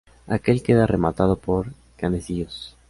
[0.37, 2.75] Aquel queda rematado por canecillos.